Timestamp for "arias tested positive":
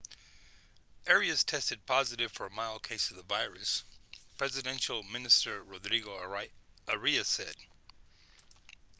1.05-2.31